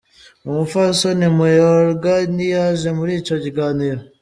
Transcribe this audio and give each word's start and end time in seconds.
Umupfasoni 0.47 1.25
Mayorga 1.39 2.13
ntiyaje 2.33 2.89
muri 2.97 3.11
ico 3.19 3.35
kiganiro. 3.43 3.99